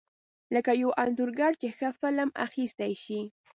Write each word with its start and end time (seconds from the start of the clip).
لکه 0.55 0.71
یو 0.81 0.89
انځورګر 1.03 1.51
چې 1.61 1.67
ښه 1.77 1.89
فلم 1.99 2.29
اخیستی 2.45 2.93
شي. 3.03 3.21